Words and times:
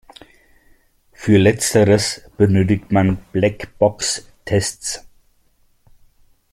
Für 1.13 1.37
letzteres 1.37 2.23
benötigt 2.35 2.91
man 2.91 3.17
Black-Box-Tests. 3.33 5.07